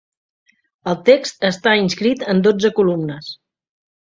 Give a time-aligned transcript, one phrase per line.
[0.93, 3.31] El text està inscrit en dotze columnes.